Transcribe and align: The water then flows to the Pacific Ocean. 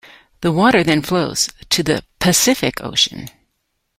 The 0.41 0.51
water 0.51 0.83
then 0.83 1.03
flows 1.03 1.47
to 1.69 1.83
the 1.83 2.03
Pacific 2.17 2.81
Ocean. 2.83 3.29